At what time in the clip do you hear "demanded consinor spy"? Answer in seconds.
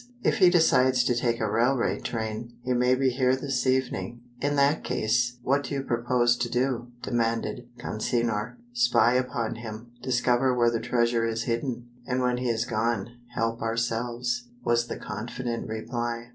7.03-9.13